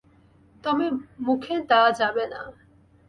[0.63, 0.85] তবে
[1.25, 2.41] মুখে দেয়া যাবে না।